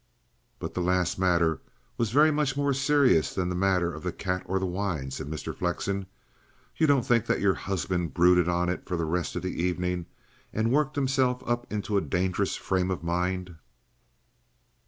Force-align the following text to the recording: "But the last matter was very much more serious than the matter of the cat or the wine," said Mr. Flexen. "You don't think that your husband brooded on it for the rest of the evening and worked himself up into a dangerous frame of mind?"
"But 0.57 0.73
the 0.73 0.81
last 0.81 1.19
matter 1.19 1.61
was 1.95 2.09
very 2.09 2.31
much 2.31 2.57
more 2.57 2.73
serious 2.73 3.35
than 3.35 3.49
the 3.49 3.55
matter 3.55 3.93
of 3.93 4.01
the 4.01 4.11
cat 4.11 4.41
or 4.47 4.57
the 4.57 4.65
wine," 4.65 5.11
said 5.11 5.27
Mr. 5.27 5.55
Flexen. 5.55 6.07
"You 6.75 6.87
don't 6.87 7.05
think 7.05 7.27
that 7.27 7.39
your 7.39 7.53
husband 7.53 8.15
brooded 8.15 8.49
on 8.49 8.67
it 8.67 8.87
for 8.87 8.97
the 8.97 9.05
rest 9.05 9.35
of 9.35 9.43
the 9.43 9.61
evening 9.61 10.07
and 10.51 10.71
worked 10.71 10.95
himself 10.95 11.43
up 11.47 11.71
into 11.71 11.97
a 11.97 12.01
dangerous 12.01 12.55
frame 12.55 12.89
of 12.89 13.03
mind?" 13.03 13.57